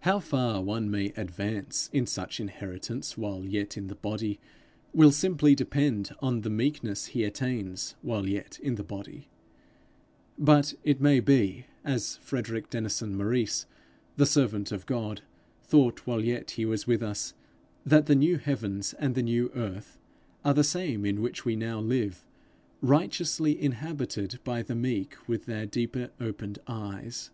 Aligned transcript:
How 0.00 0.20
far 0.20 0.60
one 0.60 0.90
may 0.90 1.06
advance 1.16 1.88
in 1.90 2.06
such 2.06 2.38
inheritance 2.38 3.16
while 3.16 3.46
yet 3.46 3.78
in 3.78 3.86
the 3.86 3.94
body, 3.94 4.38
will 4.92 5.10
simply 5.10 5.54
depend 5.54 6.10
on 6.20 6.42
the 6.42 6.50
meekness 6.50 7.06
he 7.06 7.24
attains 7.24 7.94
while 8.02 8.28
yet 8.28 8.58
in 8.60 8.74
the 8.74 8.84
body; 8.84 9.26
but 10.38 10.74
it 10.84 11.00
may 11.00 11.20
be, 11.20 11.64
as 11.82 12.18
Frederick 12.18 12.68
Denison 12.68 13.16
Maurice, 13.16 13.64
the 14.18 14.26
servant 14.26 14.70
of 14.70 14.84
God, 14.84 15.22
thought 15.62 16.06
while 16.06 16.22
yet 16.22 16.50
he 16.50 16.66
was 16.66 16.86
with 16.86 17.02
us, 17.02 17.32
that 17.86 18.04
the 18.04 18.14
new 18.14 18.36
heavens 18.36 18.92
and 18.98 19.14
the 19.14 19.22
new 19.22 19.50
earth 19.54 19.96
are 20.44 20.52
the 20.52 20.62
same 20.62 21.06
in 21.06 21.22
which 21.22 21.46
we 21.46 21.56
now 21.56 21.80
live, 21.80 22.22
righteously 22.82 23.58
inhabited 23.58 24.40
by 24.44 24.60
the 24.62 24.74
meek, 24.74 25.16
with 25.26 25.46
their 25.46 25.64
deeper 25.64 26.10
opened 26.20 26.58
eyes. 26.66 27.30